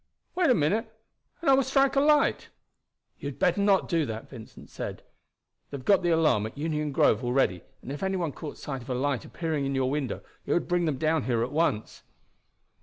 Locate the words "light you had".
1.99-3.37